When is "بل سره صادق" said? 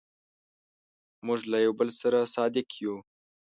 1.79-2.67